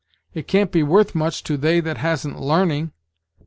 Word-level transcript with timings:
It 0.33 0.47
can't 0.47 0.71
be 0.71 0.81
worth 0.81 1.13
much 1.13 1.43
to 1.43 1.57
they 1.57 1.79
that 1.79 1.97
hasn't 1.97 2.41
larning! 2.41 2.91